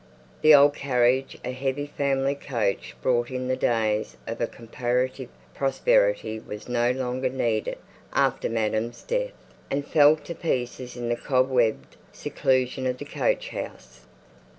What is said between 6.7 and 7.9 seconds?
longer needed